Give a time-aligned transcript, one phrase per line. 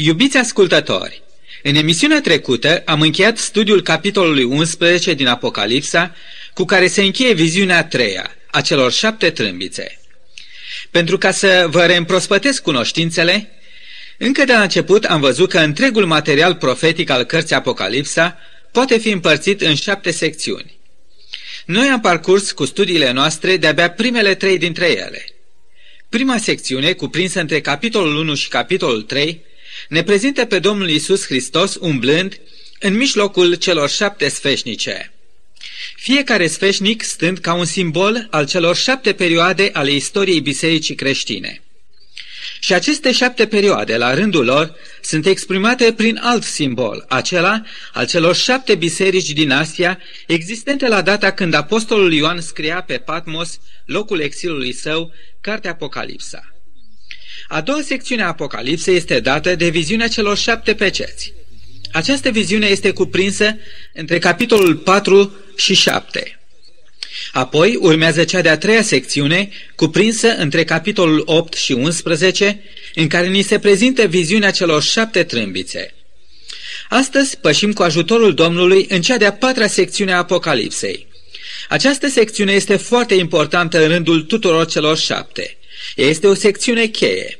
[0.00, 1.22] Iubiți ascultători,
[1.62, 6.14] în emisiunea trecută am încheiat studiul capitolului 11 din Apocalipsa,
[6.54, 10.00] cu care se încheie viziunea a treia, a celor șapte trâmbițe.
[10.90, 13.50] Pentru ca să vă reîmprospătesc cunoștințele,
[14.18, 18.38] încă de la început am văzut că întregul material profetic al cărții Apocalipsa
[18.72, 20.78] poate fi împărțit în șapte secțiuni.
[21.66, 25.24] Noi am parcurs cu studiile noastre de-abia primele trei dintre ele.
[26.08, 29.46] Prima secțiune, cuprinsă între capitolul 1 și capitolul 3,
[29.88, 32.40] ne prezintă pe Domnul Isus Hristos umblând
[32.80, 35.12] în mijlocul celor șapte sfeșnice.
[35.96, 41.62] Fiecare sfeșnic stând ca un simbol al celor șapte perioade ale istoriei bisericii creștine.
[42.60, 48.34] Și aceste șapte perioade, la rândul lor, sunt exprimate prin alt simbol, acela al celor
[48.34, 54.72] șapte biserici din Asia, existente la data când apostolul Ioan scria pe Patmos, locul exilului
[54.72, 56.57] său, cartea Apocalipsa.
[57.48, 61.32] A doua secțiune a Apocalipsei este dată de viziunea celor șapte peceți.
[61.92, 63.56] Această viziune este cuprinsă
[63.94, 66.38] între capitolul 4 și 7.
[67.32, 72.62] Apoi urmează cea de-a treia secțiune, cuprinsă între capitolul 8 și 11,
[72.94, 75.94] în care ni se prezintă viziunea celor șapte trâmbițe.
[76.88, 81.06] Astăzi pășim cu ajutorul Domnului în cea de-a patra secțiune a Apocalipsei.
[81.68, 85.56] Această secțiune este foarte importantă în rândul tuturor celor șapte.
[85.96, 87.38] Este o secțiune cheie.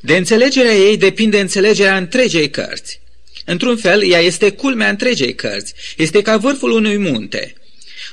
[0.00, 3.00] De înțelegerea ei depinde înțelegerea întregei cărți.
[3.44, 5.74] Într-un fel, ea este culmea întregei cărți.
[5.96, 7.54] Este ca vârful unui munte.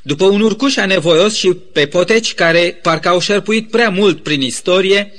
[0.03, 5.13] După un urcuș anevoios și pe poteci care parcă au șerpuit prea mult prin istorie,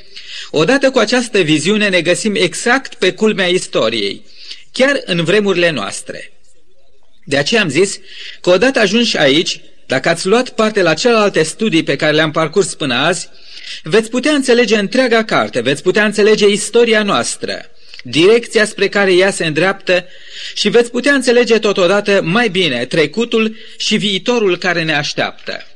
[0.51, 4.23] odată cu această viziune ne găsim exact pe culmea istoriei,
[4.73, 6.33] chiar în vremurile noastre.
[7.25, 7.99] De aceea am zis
[8.41, 12.75] că odată ajungi aici, dacă ați luat parte la celelalte studii pe care le-am parcurs
[12.75, 13.29] până azi,
[13.83, 17.61] veți putea înțelege întreaga carte, veți putea înțelege istoria noastră,
[18.03, 20.07] direcția spre care ea se îndreaptă
[20.55, 25.67] și veți putea înțelege totodată mai bine trecutul și viitorul care ne așteaptă.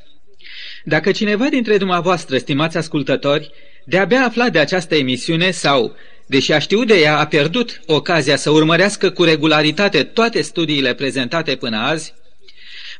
[0.83, 3.51] Dacă cineva dintre dumneavoastră, stimați ascultători,
[3.85, 5.95] de-abia aflat de această emisiune sau,
[6.25, 11.55] deși a știut de ea, a pierdut ocazia să urmărească cu regularitate toate studiile prezentate
[11.55, 12.13] până azi,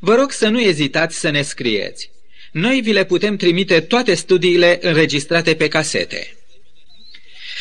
[0.06, 2.09] vă rog să nu ezitați să ne scrieți.
[2.52, 6.36] Noi vi le putem trimite toate studiile înregistrate pe casete.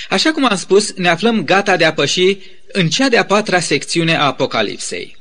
[0.08, 2.36] Așa cum am spus, ne aflăm gata de a păși
[2.72, 5.16] în cea de-a patra secțiune a Apocalipsei.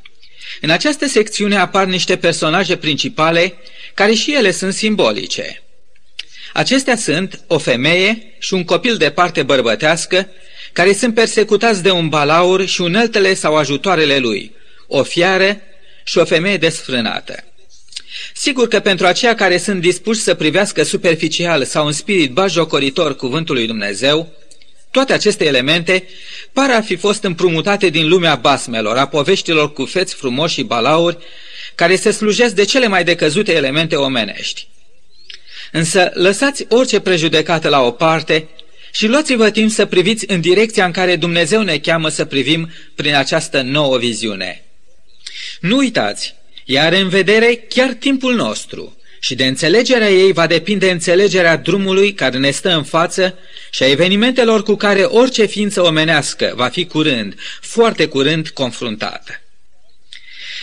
[0.62, 3.54] În această secțiune apar niște personaje principale
[3.94, 5.64] care și ele sunt simbolice.
[6.54, 10.30] Acestea sunt o femeie și un copil de parte bărbătească
[10.72, 14.56] care sunt persecutați de un balaur și uneltele sau ajutoarele lui,
[14.88, 15.62] o fiară
[16.12, 17.44] și o femeie desfrânată.
[18.34, 23.56] Sigur că pentru aceia care sunt dispuși să privească superficial sau în spirit bajocoritor cuvântul
[23.56, 24.34] lui Dumnezeu,
[24.92, 26.08] toate aceste elemente
[26.54, 31.18] par a fi fost împrumutate din lumea basmelor, a poveștilor cu feți frumoși și balauri,
[31.76, 34.68] care se slujesc de cele mai decăzute elemente omenești.
[35.72, 38.48] Însă lăsați orice prejudecată la o parte
[38.92, 43.16] și luați-vă timp să priviți în direcția în care Dumnezeu ne cheamă să privim prin
[43.16, 44.66] această nouă viziune.
[45.62, 46.36] Nu uitați,
[46.66, 52.14] ea are în vedere chiar timpul nostru și de înțelegerea ei va depinde înțelegerea drumului
[52.14, 53.38] care ne stă în față
[53.72, 59.42] și a evenimentelor cu care orice ființă omenească va fi curând, foarte curând, confruntată.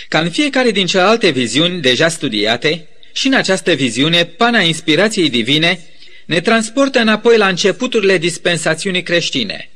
[0.08, 5.80] Ca în fiecare din celelalte viziuni deja studiate, și în această viziune, pana inspirației divine
[6.24, 9.70] ne transportă înapoi la începuturile dispensațiunii creștine,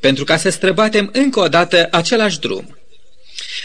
[0.00, 2.77] pentru ca să străbatem încă o dată același drum.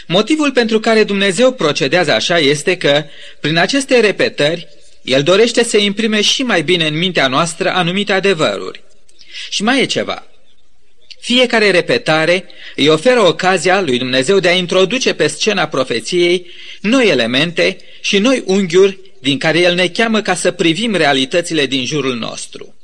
[0.06, 3.04] Motivul pentru care Dumnezeu procedează așa este că,
[3.40, 4.68] prin aceste repetări,
[5.02, 8.82] El dorește să imprime și mai bine în mintea noastră anumite adevăruri.
[9.50, 10.26] Și mai e ceva.
[11.20, 12.44] Fiecare repetare
[12.76, 16.46] îi oferă ocazia lui Dumnezeu de a introduce pe scena profeției
[16.80, 21.86] noi elemente și noi unghiuri din care El ne cheamă ca să privim realitățile din
[21.86, 22.74] jurul nostru.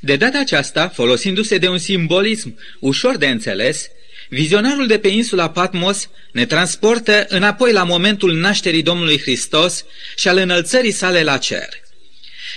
[0.00, 3.88] De data aceasta, folosindu-se de un simbolism ușor de înțeles,
[4.28, 9.84] Vizionarul de pe insula Patmos ne transportă înapoi la momentul nașterii Domnului Hristos
[10.16, 11.68] și al înălțării sale la cer.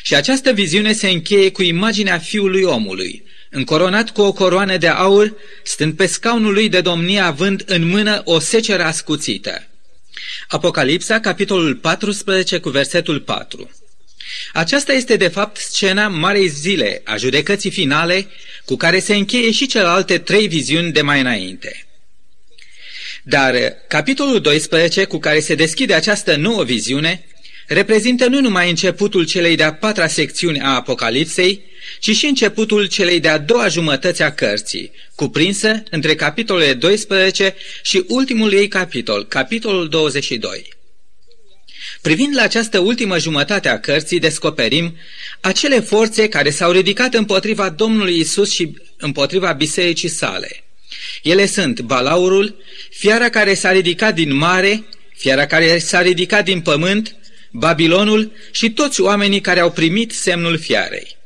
[0.04, 5.34] Și această viziune se încheie cu imaginea Fiului omului, încoronat cu o coroană de aur,
[5.64, 9.68] stând pe scaunul lui de domnie având în mână o seceră ascuțită.
[10.48, 13.70] Apocalipsa, capitolul 14, cu versetul 4.
[14.54, 18.28] Aceasta este de fapt scena Marei Zile a judecății finale
[18.66, 21.86] cu care se încheie și celelalte trei viziuni de mai înainte.
[23.24, 23.56] Dar
[23.88, 27.26] capitolul 12 cu care se deschide această nouă viziune
[27.68, 31.62] reprezintă nu numai începutul celei de-a patra secțiuni a Apocalipsei,
[32.00, 38.54] ci și începutul celei de-a doua jumătăți a cărții, cuprinsă între capitolele 12 și ultimul
[38.54, 40.80] ei capitol, capitolul 22.
[42.02, 44.98] Privind la această ultimă jumătate a cărții, descoperim
[45.42, 50.64] acele forțe care s-au ridicat împotriva Domnului Isus și împotriva bisericii sale.
[51.24, 52.56] Ele sunt balaurul,
[52.90, 54.84] fiara care s-a ridicat din mare,
[55.16, 57.16] fiara care s-a ridicat din pământ,
[57.52, 61.18] Babilonul și toți oamenii care au primit semnul fiarei.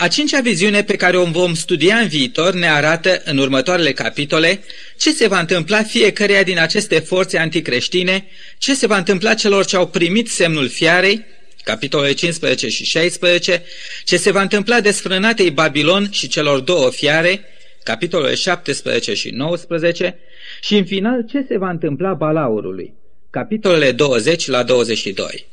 [0.00, 4.60] A cincea viziune pe care o vom studia în viitor ne arată în următoarele capitole
[4.96, 8.26] ce se va întâmpla fiecăreia din aceste forțe anticreștine,
[8.58, 11.24] ce se va întâmpla celor ce au primit semnul fiarei,
[11.64, 13.62] capitolele 15 și 16,
[14.04, 17.44] ce se va întâmpla desfrânatei Babilon și celor două fiare,
[17.82, 20.18] capitolele 17 și 19,
[20.62, 22.94] și în final ce se va întâmpla Balaurului,
[23.30, 25.46] capitolele 20 la 22.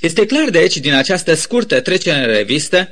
[0.00, 2.88] Este clar deci din această scurtă trecere în revistă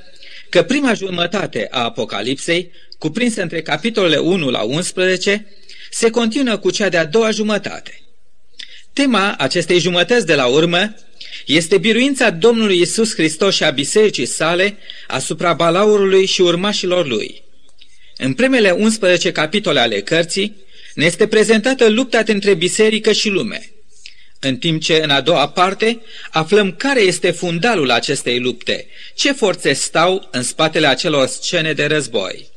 [0.50, 5.46] că prima jumătate a Apocalipsei, cuprinsă între capitolele 1 la 11,
[5.90, 8.02] se continuă cu cea de-a doua jumătate.
[8.92, 10.94] Tema acestei jumătăți de la urmă
[11.46, 17.42] este biruința Domnului Isus Hristos și a bisericii sale asupra balaurului și urmașilor lui.
[18.16, 20.56] În primele 11 capitole ale cărții
[20.94, 23.70] ne este prezentată lupta dintre biserică și lume–
[24.40, 26.00] în timp ce în a doua parte
[26.30, 32.48] aflăm care este fundalul acestei lupte, ce forțe stau în spatele acelor scene de război.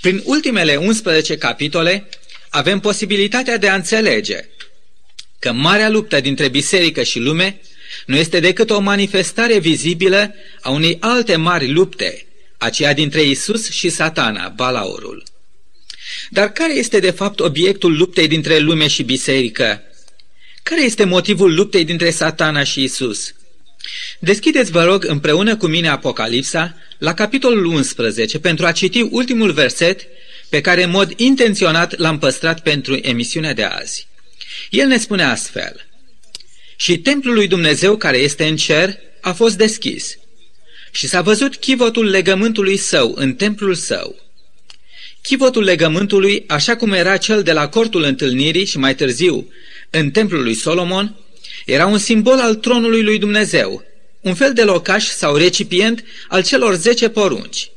[0.00, 2.08] Prin ultimele 11 capitole
[2.48, 4.48] avem posibilitatea de a înțelege
[5.38, 7.60] că marea luptă dintre biserică și lume
[8.06, 12.26] nu este decât o manifestare vizibilă a unei alte mari lupte,
[12.58, 15.24] aceea dintre Isus și satana, balaurul.
[16.30, 19.82] Dar care este de fapt obiectul luptei dintre lume și biserică?
[20.64, 23.34] Care este motivul luptei dintre satana și Isus?
[24.18, 30.06] Deschideți, vă rog, împreună cu mine Apocalipsa la capitolul 11 pentru a citi ultimul verset
[30.48, 34.06] pe care în mod intenționat l-am păstrat pentru emisiunea de azi.
[34.70, 35.86] El ne spune astfel,
[36.76, 40.16] Și templul lui Dumnezeu care este în cer a fost deschis
[40.92, 44.23] și s-a văzut chivotul legământului său în templul său.
[45.28, 49.52] Chivotul legământului, așa cum era cel de la cortul întâlnirii și mai târziu
[49.90, 51.16] în templul lui Solomon,
[51.66, 53.84] era un simbol al tronului lui Dumnezeu,
[54.20, 57.70] un fel de locaș sau recipient al celor zece porunci.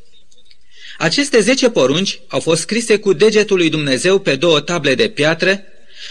[0.98, 5.64] Aceste zece porunci au fost scrise cu degetul lui Dumnezeu pe două table de piatră,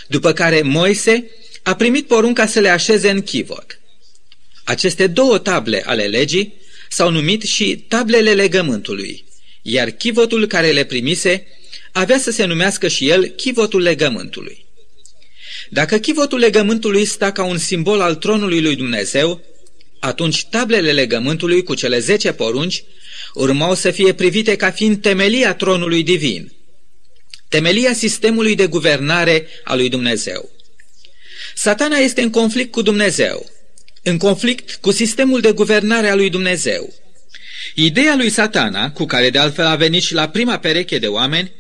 [0.07, 1.31] după care Moise
[1.63, 3.81] a primit porunca să le așeze în chivot.
[4.65, 6.55] Aceste două table ale legii
[6.89, 9.25] s-au numit și tablele legământului,
[9.69, 11.47] iar chivotul care le primise
[11.93, 14.65] avea să se numească și el chivotul legământului.
[15.71, 19.41] Dacă chivotul legământului sta ca un simbol al tronului lui Dumnezeu,
[20.01, 22.85] atunci tablele legământului cu cele zece porunci
[23.35, 26.53] urmau să fie privite ca fiind temelia tronului divin,
[27.49, 30.51] temelia sistemului de guvernare a lui Dumnezeu.
[31.55, 33.51] Satana este în conflict cu Dumnezeu,
[34.03, 36.95] în conflict cu sistemul de guvernare a lui Dumnezeu.
[37.75, 41.53] Ideea lui Satana, cu care de altfel a venit și la prima pereche de oameni,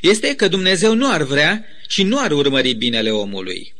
[0.00, 3.72] este că Dumnezeu nu ar vrea și nu ar urmări binele omului.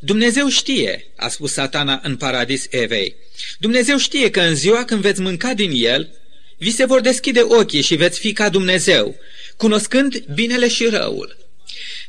[0.00, 3.14] Dumnezeu știe, a spus satana în paradis Evei,
[3.58, 6.10] Dumnezeu știe că în ziua când veți mânca din el,
[6.58, 9.16] vi se vor deschide ochii și veți fi ca Dumnezeu,
[9.56, 11.36] cunoscând binele și răul.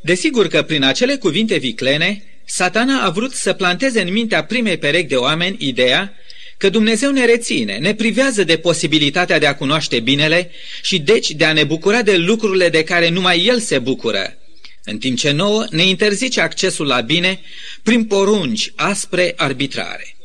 [0.01, 5.07] Desigur că prin acele cuvinte viclene, satana a vrut să planteze în mintea primei perechi
[5.07, 6.15] de oameni ideea
[6.61, 10.51] că Dumnezeu ne reține, ne privează de posibilitatea de a cunoaște binele
[10.81, 14.37] și deci de a ne bucura de lucrurile de care numai El se bucură,
[14.83, 17.41] în timp ce nouă ne interzice accesul la bine
[17.83, 20.15] prin porunci aspre arbitrare.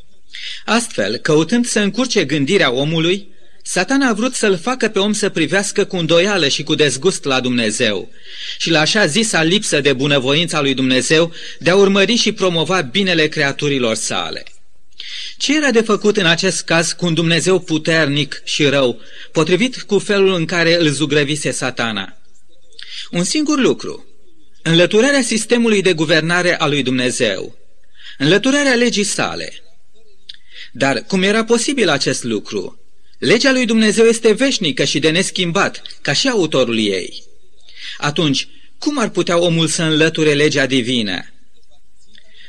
[0.65, 3.29] Astfel, căutând să încurce gândirea omului,
[3.63, 7.41] Satana a vrut să-l facă pe om să privească cu îndoială și cu dezgust la
[7.41, 8.09] Dumnezeu
[8.59, 13.29] și la așa zisa lipsă de bunăvoința lui Dumnezeu de a urmări și promova binele
[13.29, 14.45] creaturilor sale.
[15.37, 19.01] Ce era de făcut în acest caz cu un Dumnezeu puternic și rău,
[19.33, 22.17] potrivit cu felul în care îl zugrăvise satana?
[23.11, 24.07] Un singur lucru,
[24.63, 27.59] înlăturarea sistemului de guvernare a lui Dumnezeu,
[28.19, 29.53] înlăturarea legii sale.
[30.73, 32.81] Dar cum era posibil acest lucru?
[33.19, 37.23] Legea lui Dumnezeu este veșnică și de neschimbat, ca și autorul ei.
[37.99, 38.49] Atunci,
[38.79, 41.25] cum ar putea omul să înlăture legea divină?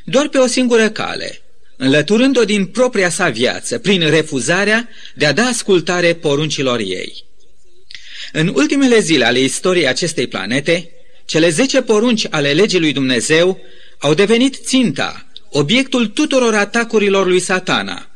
[0.05, 1.41] Doar pe o singură cale,
[1.77, 7.25] înlăturând-o din propria sa viață, prin refuzarea de a da ascultare poruncilor ei.
[8.31, 10.89] În ultimele zile ale istoriei acestei planete,
[11.25, 13.59] cele zece porunci ale legii lui Dumnezeu
[13.97, 18.09] au devenit ținta, obiectul tuturor atacurilor lui satana.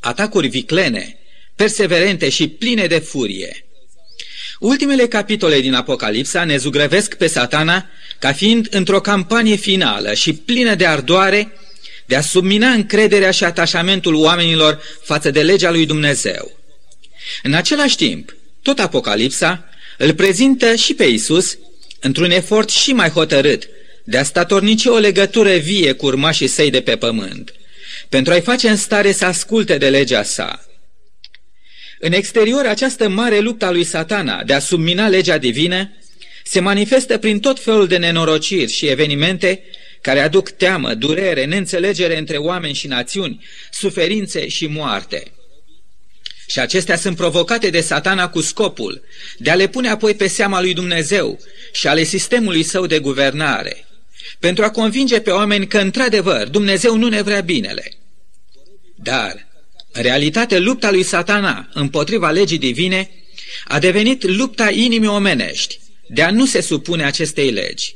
[0.00, 1.18] Atacuri viclene,
[1.56, 3.64] perseverente și pline de furie.
[4.58, 7.86] Ultimele capitole din Apocalipsa ne zugrăvesc pe satana
[8.18, 11.52] ca fiind într-o campanie finală și plină de ardoare
[12.06, 16.58] de a submina încrederea și atașamentul oamenilor față de legea lui Dumnezeu.
[17.42, 19.68] În același timp, tot Apocalipsa
[19.98, 21.58] îl prezintă și pe Isus
[22.00, 23.68] într-un efort și mai hotărât
[24.04, 27.52] de a statornici o legătură vie cu urmașii săi de pe pământ,
[28.08, 30.66] pentru a-i face în stare să asculte de legea sa.
[31.98, 35.92] În exterior, această mare luptă a lui satana de a submina legea divină
[36.44, 39.62] se manifestă prin tot felul de nenorociri și evenimente
[40.02, 45.32] care aduc teamă, durere, neînțelegere între oameni și națiuni, suferințe și moarte.
[46.46, 49.02] Și acestea sunt provocate de satana cu scopul
[49.38, 51.40] de a le pune apoi pe seama lui Dumnezeu
[51.72, 53.86] și ale sistemului său de guvernare,
[54.38, 57.92] pentru a convinge pe oameni că, într-adevăr, Dumnezeu nu ne vrea binele.
[58.96, 59.46] Dar,
[59.92, 63.10] în realitate, lupta lui satana împotriva legii divine
[63.64, 67.94] a devenit lupta inimii omenești, de a nu se supune acestei legi.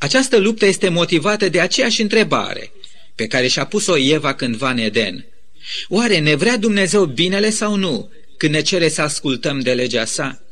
[0.00, 2.72] Această luptă este motivată de aceeași întrebare
[3.14, 5.26] pe care și-a pus-o Eva cândva în Eden.
[5.88, 10.42] Oare ne vrea Dumnezeu binele sau nu când ne cere să ascultăm de legea sa?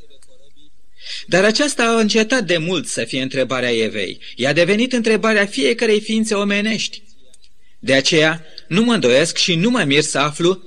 [1.26, 4.18] Dar aceasta a încetat de mult să fie întrebarea Evei.
[4.36, 7.02] Ea a devenit întrebarea fiecarei ființe omenești.
[7.78, 10.62] De aceea nu mă îndoiesc și nu mă mir să aflu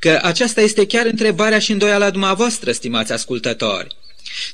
[0.00, 3.96] că aceasta este chiar întrebarea și îndoiala dumneavoastră, stimați ascultători.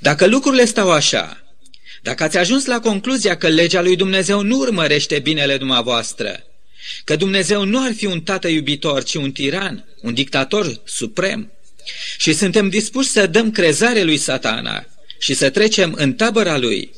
[0.01, 1.50] Dacă lucrurile stau așa,
[2.02, 6.45] dacă ați ajuns la concluzia că legea lui Dumnezeu nu urmărește binele dumneavoastră,
[7.04, 11.52] că Dumnezeu nu ar fi un tată iubitor, ci un tiran, un dictator suprem,
[12.19, 14.87] și suntem dispuși să dăm crezare lui satana
[15.19, 16.92] și să trecem în tabăra lui,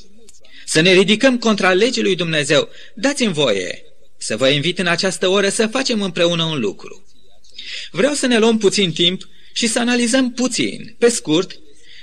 [0.64, 3.82] să ne ridicăm contra legii lui Dumnezeu, dați-mi voie
[4.18, 7.06] să vă invit în această oră să facem împreună un lucru.
[7.90, 11.58] Vreau să ne luăm puțin timp și să analizăm puțin, pe scurt,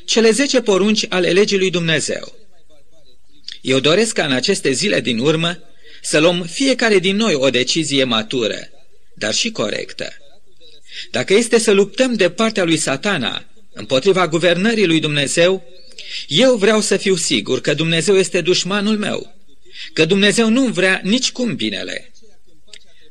[0.05, 2.38] cele zece porunci ale legii lui Dumnezeu.
[3.61, 5.59] Eu doresc ca în aceste zile din urmă
[6.01, 8.69] să luăm fiecare din noi o decizie matură,
[9.15, 10.13] dar și corectă.
[11.11, 15.63] Dacă este să luptăm de partea lui satana împotriva guvernării lui Dumnezeu,
[16.27, 19.35] eu vreau să fiu sigur că Dumnezeu este dușmanul meu,
[19.93, 22.11] că Dumnezeu nu vrea nici cum binele.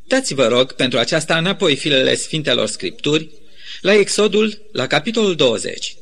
[0.06, 3.30] Dați-vă rog pentru aceasta înapoi filele Sfintelor Scripturi,
[3.80, 5.96] la Exodul, la capitolul 20.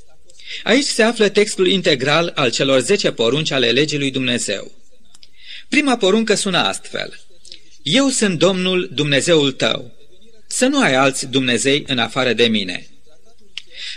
[0.62, 4.72] Aici se află textul integral al celor 10 porunci ale legii lui Dumnezeu.
[5.68, 7.20] Prima poruncă sună astfel.
[7.82, 9.94] Eu sunt Domnul Dumnezeul tău.
[10.46, 12.86] Să nu ai alți Dumnezei în afară de mine.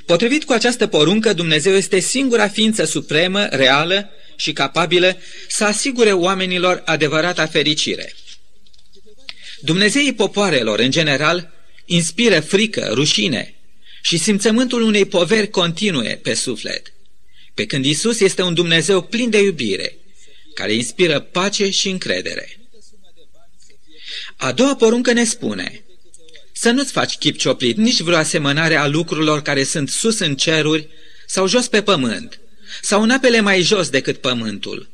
[0.06, 6.82] Potrivit cu această poruncă, Dumnezeu este singura ființă supremă, reală și capabilă să asigure oamenilor
[6.86, 8.13] adevărata fericire.
[9.60, 11.51] Dumnezeii popoarelor, în general,
[11.86, 13.59] inspiră frică, rușine
[14.01, 16.94] și simțământul unei poveri continue pe suflet,
[17.53, 19.98] pe când Isus este un Dumnezeu plin de iubire,
[20.53, 22.60] care inspiră pace și încredere.
[24.36, 25.84] A doua poruncă ne spune
[26.51, 30.88] să nu-ți faci chip cioplit nici vreo asemănare a lucrurilor care sunt sus în ceruri
[31.27, 32.39] sau jos pe pământ,
[32.82, 34.89] sau în apele mai jos decât pământul.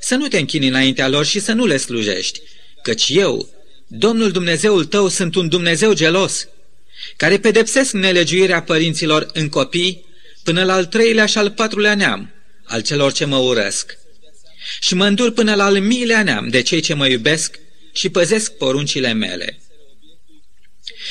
[0.00, 2.40] Să nu te închini înaintea lor și să nu le slujești,
[2.82, 3.48] căci eu,
[3.86, 6.48] Domnul Dumnezeul tău, sunt un Dumnezeu gelos,
[7.16, 10.04] care pedepsesc nelegiuirea părinților în copii
[10.42, 12.30] până la al treilea și al patrulea neam
[12.64, 13.98] al celor ce mă urăsc
[14.80, 17.58] și mă îndur până la al miilea neam de cei ce mă iubesc
[17.92, 19.60] și păzesc poruncile mele.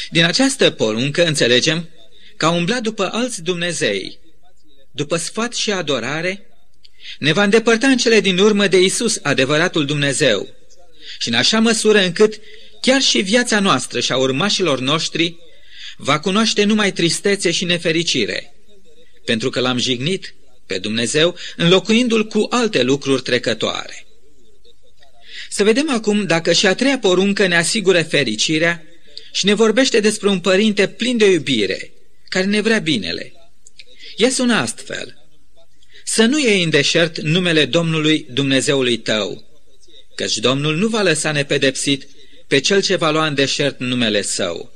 [0.09, 1.89] Din această poruncă înțelegem
[2.37, 4.19] că a umblat după alți Dumnezei,
[4.91, 6.45] după sfat și adorare,
[7.19, 10.47] ne va îndepărta în cele din urmă de Isus, adevăratul Dumnezeu,
[11.19, 12.39] și în așa măsură încât
[12.81, 15.37] chiar și viața noastră și a urmașilor noștri
[15.97, 18.53] va cunoaște numai tristețe și nefericire,
[19.25, 20.35] pentru că l-am jignit
[20.65, 24.05] pe Dumnezeu, înlocuindu-l cu alte lucruri trecătoare.
[25.49, 28.83] Să vedem acum dacă și a treia poruncă ne asigură fericirea
[29.31, 31.91] și ne vorbește despre un părinte plin de iubire,
[32.29, 33.33] care ne vrea binele.
[34.15, 35.17] Ea sună astfel.
[36.03, 39.43] Să nu iei în deșert numele Domnului Dumnezeului tău,
[40.15, 42.07] căci Domnul nu va lăsa nepedepsit
[42.47, 44.74] pe cel ce va lua în deșert numele său.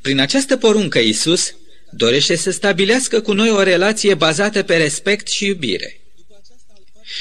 [0.00, 1.54] Prin această poruncă Iisus
[1.90, 6.00] dorește să stabilească cu noi o relație bazată pe respect și iubire.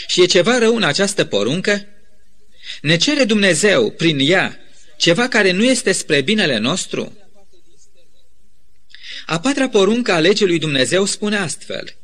[0.07, 1.85] Și e ceva rău în această poruncă?
[2.81, 4.59] Ne cere Dumnezeu, prin ea,
[4.97, 7.17] ceva care nu este spre binele nostru?
[9.25, 11.95] A patra poruncă a legii lui Dumnezeu spune astfel.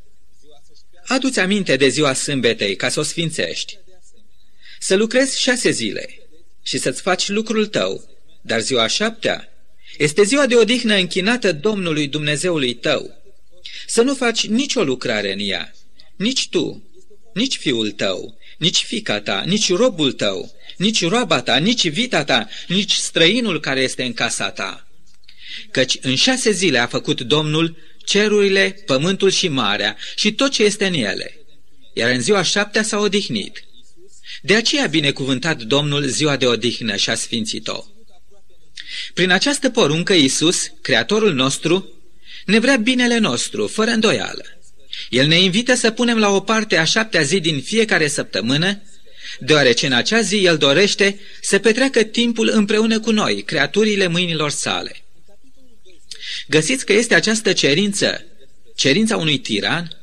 [1.05, 3.77] Adu-ți aminte de ziua sâmbetei ca să o sfințești.
[4.79, 6.09] Să lucrezi șase zile
[6.63, 8.09] și să-ți faci lucrul tău,
[8.41, 9.52] dar ziua șaptea
[9.97, 13.23] Este ziua de odihnă închinată Domnului Dumnezeului tău.
[13.87, 15.73] Să nu faci nicio lucrare în ea,
[16.15, 16.83] nici tu,
[17.33, 22.47] nici fiul tău, nici fica ta, nici robul tău, nici roaba ta, nici vita ta,
[22.67, 24.87] nici străinul care este în casa ta.
[25.71, 30.85] Căci în șase zile a făcut Domnul cerurile, pământul și marea și tot ce este
[30.85, 31.37] în ele.
[31.93, 33.63] Iar în ziua șaptea s-a odihnit.
[34.41, 37.83] De aceea a binecuvântat Domnul ziua de odihnă și a sfințit-o.
[39.13, 41.93] Prin această poruncă Iisus, Creatorul nostru,
[42.45, 44.45] ne vrea binele nostru, fără îndoială.
[45.09, 48.81] El ne invită să punem la o parte a șaptea zi din fiecare săptămână,
[49.39, 55.03] deoarece în acea zi El dorește să petreacă timpul împreună cu noi, creaturile mâinilor sale.
[56.47, 58.25] Găsiți că este această cerință,
[58.75, 59.97] cerința unui tiran?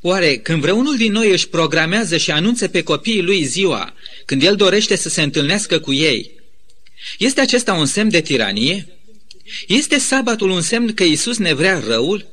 [0.00, 3.94] Oare când vreunul din noi își programează și anunță pe copiii lui ziua,
[4.24, 6.37] când el dorește să se întâlnească cu ei,
[7.18, 8.86] este acesta un semn de tiranie?
[9.66, 12.26] Este sabatul un semn că Isus ne vrea răul?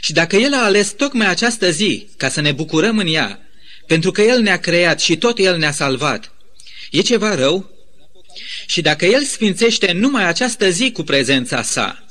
[0.00, 3.40] Și dacă El a ales tocmai această zi ca să ne bucurăm în ea,
[3.86, 6.34] pentru că El ne-a creat și tot El ne-a salvat,
[6.90, 7.70] e ceva rău?
[8.66, 12.06] Și dacă El sfințește numai această zi cu prezența sa,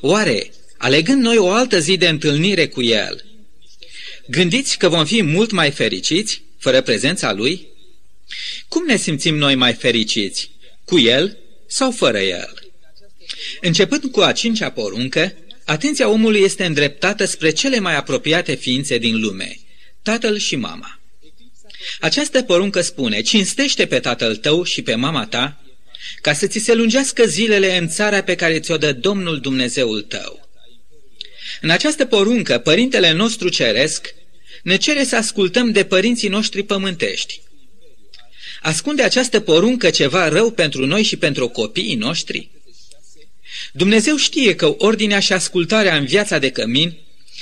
[0.00, 3.24] oare, alegând noi o altă zi de întâlnire cu El,
[4.26, 7.68] gândiți că vom fi mult mai fericiți fără prezența Lui?
[8.68, 10.50] Cum ne simțim noi mai fericiți?
[10.88, 12.72] Cu El sau fără El?
[13.60, 15.32] Începând cu a cincea poruncă,
[15.64, 19.58] atenția omului este îndreptată spre cele mai apropiate ființe din lume,
[20.02, 21.00] tatăl și mama.
[22.00, 25.60] Această poruncă spune, cinstește pe tatăl tău și pe mama ta,
[26.20, 30.48] ca să ți se lungească zilele în țara pe care ți-o dă Domnul Dumnezeul tău.
[31.60, 34.14] În această poruncă, Părintele nostru Ceresc
[34.62, 37.40] ne cere să ascultăm de părinții noștri pământești.
[38.62, 42.50] Ascunde această poruncă ceva rău pentru noi și pentru copiii noștri?
[43.72, 46.96] Dumnezeu știe că ordinea și ascultarea în viața de cămin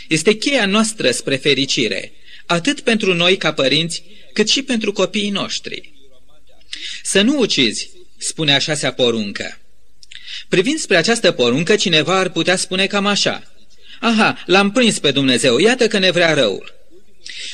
[0.08, 2.12] este cheia noastră spre fericire,
[2.46, 5.92] atât pentru noi ca părinți, cât și pentru copiii noștri.
[7.02, 9.61] Să nu ucizi, spune a șasea poruncă.
[10.48, 13.52] Privind spre această poruncă, cineva ar putea spune cam așa.
[14.00, 16.74] Aha, l-am prins pe Dumnezeu, iată că ne vrea răul.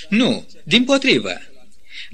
[0.08, 1.40] Nu, din potrivă.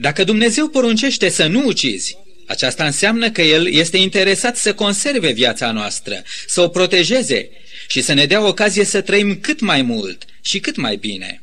[0.00, 5.72] Dacă Dumnezeu poruncește să nu ucizi, aceasta înseamnă că El este interesat să conserve viața
[5.72, 7.50] noastră, să o protejeze
[7.88, 11.42] și să ne dea ocazie să trăim cât mai mult și cât mai bine.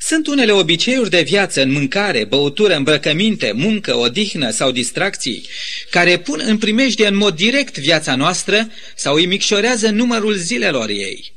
[0.00, 5.46] Sunt unele obiceiuri de viață în mâncare, băutură, îmbrăcăminte, muncă, odihnă sau distracții,
[5.90, 11.32] care pun în primejdie în mod direct viața noastră sau îi micșorează numărul zilelor ei.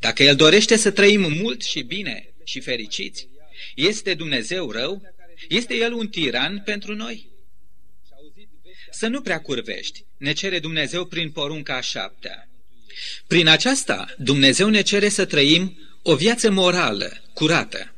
[0.00, 3.28] Dacă El dorește să trăim mult și bine și fericiți,
[3.74, 5.13] este Dumnezeu rău?
[5.48, 7.28] Este El un tiran pentru noi?
[8.90, 12.48] Să nu prea curvești, ne cere Dumnezeu prin porunca a șaptea.
[13.26, 17.94] Prin aceasta, Dumnezeu ne cere să trăim o viață morală, curată.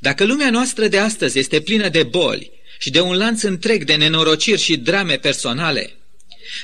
[0.00, 3.94] Dacă lumea noastră de astăzi este plină de boli și de un lanț întreg de
[3.94, 5.96] nenorociri și drame personale,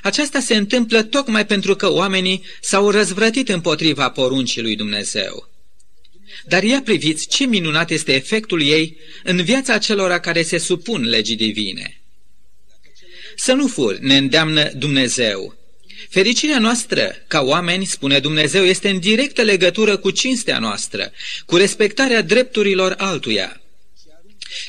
[0.03, 5.52] aceasta se întâmplă tocmai pentru că oamenii s-au răzvrătit împotriva poruncii lui Dumnezeu.
[6.45, 11.37] Dar ia priviți ce minunat este efectul ei în viața celor care se supun legii
[11.37, 12.01] divine.
[13.37, 15.57] Să nu furi, ne îndeamnă Dumnezeu.
[16.09, 21.13] Fericirea noastră, ca oameni, spune Dumnezeu, este în directă legătură cu cinstea noastră,
[21.47, 23.61] cu respectarea drepturilor altuia.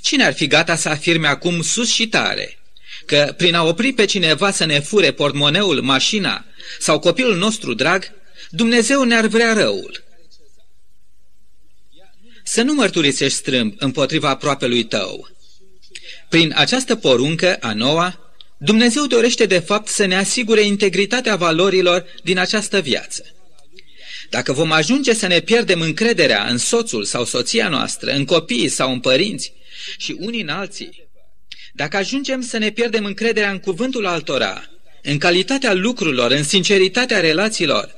[0.01, 2.57] Cine ar fi gata să afirme acum sus și tare
[3.05, 6.45] că prin a opri pe cineva să ne fure portmoneul, mașina
[6.79, 8.11] sau copilul nostru drag,
[8.49, 10.03] Dumnezeu ne-ar vrea răul?
[12.53, 15.29] Să nu mărturisești strâmb împotriva aproapelui tău.
[16.29, 22.37] Prin această poruncă a noua, Dumnezeu dorește de fapt să ne asigure integritatea valorilor din
[22.37, 23.25] această viață.
[24.29, 28.91] Dacă vom ajunge să ne pierdem încrederea în soțul sau soția noastră, în copiii sau
[28.91, 29.53] în părinți
[29.97, 31.07] și unii în alții,
[31.73, 34.63] dacă ajungem să ne pierdem încrederea în cuvântul altora,
[35.01, 37.93] în calitatea lucrurilor, în sinceritatea relațiilor,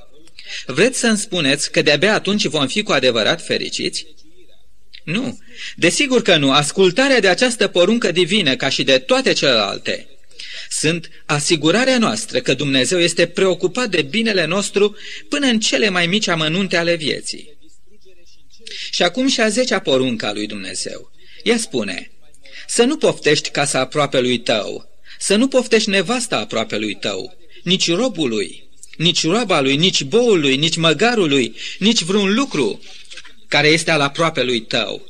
[0.65, 4.05] vreți să-mi spuneți că de-abia atunci vom fi cu adevărat fericiți?
[5.05, 5.39] Nu,
[5.75, 6.51] desigur că nu.
[6.51, 10.07] Ascultarea de această poruncă divină, ca și de toate celelalte,
[10.69, 14.95] sunt asigurarea noastră că Dumnezeu este preocupat de binele nostru
[15.29, 17.57] până în cele mai mici amănunte ale vieții.
[18.91, 21.11] Și acum și a zecea porunca lui Dumnezeu.
[21.43, 22.11] Ea spune,
[22.67, 24.89] să nu poftești casa aproape lui tău,
[25.19, 30.75] să nu poftești nevasta aproape lui tău, nici robului, nici roaba lui, nici boului, nici
[30.75, 32.81] măgarului, nici vreun lucru
[33.47, 35.09] care este al aproape lui tău.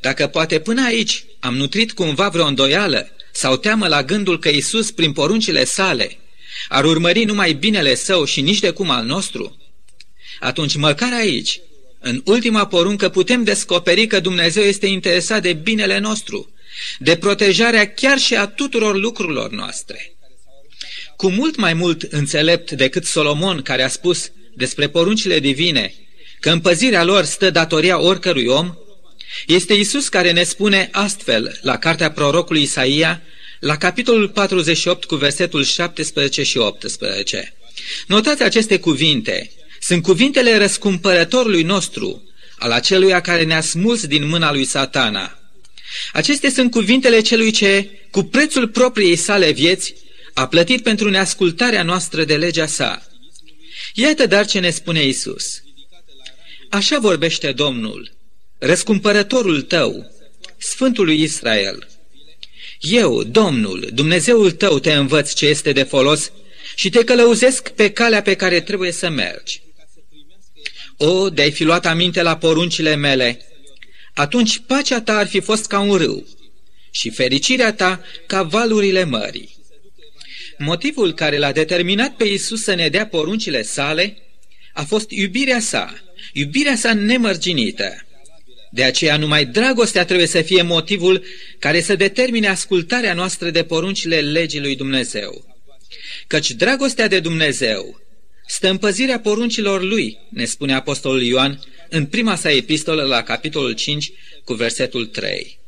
[0.00, 4.90] Dacă poate până aici am nutrit cumva vreo îndoială sau teamă la gândul că Isus,
[4.90, 6.18] prin poruncile sale,
[6.68, 9.56] Ar urmări numai binele său și nici de cum al nostru?
[10.40, 11.60] Atunci, măcar aici,
[12.00, 16.54] în ultima poruncă, putem descoperi că Dumnezeu este interesat de binele nostru,
[16.98, 20.16] de protejarea chiar și a tuturor lucrurilor noastre.
[21.16, 25.94] Cu mult mai mult înțelept decât Solomon, care a spus despre poruncile divine
[26.40, 28.74] că în păzirea lor stă datoria oricărui om,
[29.46, 33.22] este Isus care ne spune astfel la cartea prorocului Isaia,
[33.60, 37.54] la capitolul 48 cu versetul 17 și 18.
[38.06, 39.50] Notați aceste cuvinte.
[39.80, 42.22] Sunt cuvintele răscumpărătorului nostru,
[42.58, 45.38] al aceluia care ne-a smuls din mâna lui satana.
[46.12, 49.94] Acestea sunt cuvintele celui ce, cu prețul propriei sale vieți,
[50.34, 53.06] a plătit pentru neascultarea noastră de legea sa.
[53.94, 55.62] Iată dar ce ne spune Isus.
[56.70, 58.12] Așa vorbește Domnul,
[58.58, 60.10] răscumpărătorul tău,
[60.58, 61.88] Sfântul lui Israel.
[62.80, 66.32] Eu, Domnul, Dumnezeul tău, te învăț ce este de folos
[66.74, 69.62] și te călăuzesc pe calea pe care trebuie să mergi.
[70.96, 73.46] O, de-ai fi luat aminte la poruncile mele,
[74.14, 76.26] atunci pacea ta ar fi fost ca un râu
[76.90, 79.56] și fericirea ta ca valurile mării.
[80.58, 84.18] Motivul care l-a determinat pe Isus să ne dea poruncile sale
[84.72, 85.94] a fost iubirea sa,
[86.32, 88.06] iubirea sa nemărginită.
[88.70, 91.24] De aceea numai dragostea trebuie să fie motivul
[91.58, 95.56] care să determine ascultarea noastră de poruncile legii lui Dumnezeu.
[96.26, 98.00] Căci dragostea de Dumnezeu
[98.46, 103.72] stă în păzirea poruncilor lui, ne spune Apostolul Ioan în prima sa epistolă la capitolul
[103.72, 104.12] 5
[104.44, 105.58] cu versetul 3.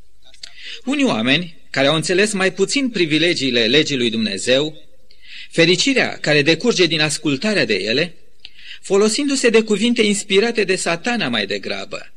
[0.84, 4.82] Unii oameni care au înțeles mai puțin privilegiile legii lui Dumnezeu,
[5.50, 8.14] fericirea care decurge din ascultarea de ele,
[8.82, 12.12] folosindu-se de cuvinte inspirate de satana mai degrabă,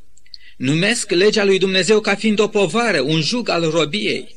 [0.56, 4.36] numesc legea lui Dumnezeu ca fiind o povară, un jug al robiei.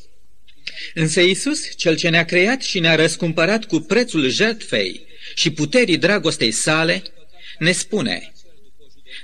[0.94, 6.52] Însă Isus, cel ce ne-a creat și ne-a răscumpărat cu prețul jertfei și puterii dragostei
[6.52, 7.04] sale,
[7.60, 8.34] ne spune,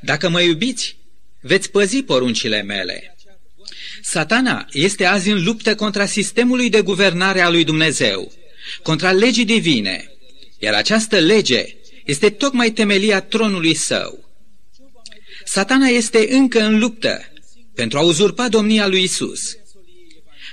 [0.01, 0.97] Dacă mă iubiți,
[1.41, 3.15] veți păzi poruncile mele.
[4.01, 8.31] Satana este azi în luptă contra sistemului de guvernare a lui Dumnezeu,
[8.81, 10.11] contra legii divine,
[10.59, 14.29] iar această lege este tocmai temelia tronului său.
[15.45, 17.21] Satana este încă în luptă
[17.75, 19.55] pentru a uzurpa domnia lui Isus.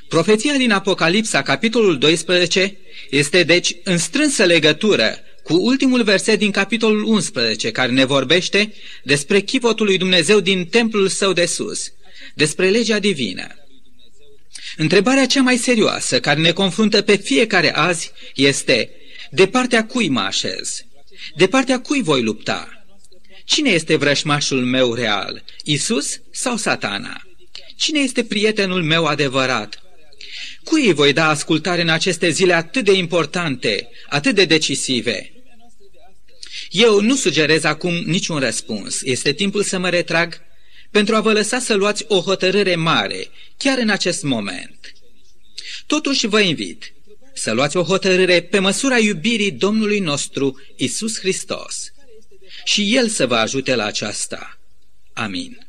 [0.09, 2.77] Profeția din Apocalipsa, capitolul 12,
[3.11, 9.41] este deci în strânsă legătură cu ultimul verset din capitolul 11, care ne vorbește despre
[9.41, 11.93] chivotul lui Dumnezeu din templul său de sus,
[12.35, 13.47] despre legea divină.
[14.77, 18.91] Întrebarea cea mai serioasă care ne confruntă pe fiecare azi este,
[19.31, 20.85] de partea cui mă așez?
[21.35, 22.87] De partea cui voi lupta?
[23.45, 27.23] Cine este vrășmașul meu real, Isus sau satana?
[27.77, 29.83] Cine este prietenul meu adevărat?
[30.65, 35.33] Cui îi voi da ascultare în aceste zile atât de importante, atât de decisive?
[36.71, 39.03] Eu nu sugerez acum niciun răspuns.
[39.03, 40.41] Este timpul să mă retrag
[40.91, 44.93] pentru a vă lăsa să luați o hotărâre mare, chiar în acest moment.
[45.87, 46.93] Totuși vă invit
[47.39, 51.93] să luați o hotărâre pe măsura iubirii Domnului nostru, Isus Hristos,
[52.65, 54.59] și El să vă ajute la aceasta.
[55.13, 55.68] Amin.